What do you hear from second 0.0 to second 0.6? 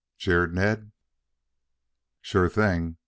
jeered